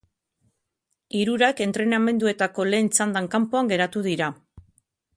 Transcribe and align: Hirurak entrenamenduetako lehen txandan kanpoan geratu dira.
Hirurak 1.19 1.61
entrenamenduetako 1.67 2.67
lehen 2.75 2.93
txandan 2.97 3.31
kanpoan 3.37 3.73
geratu 3.75 4.07
dira. 4.11 4.35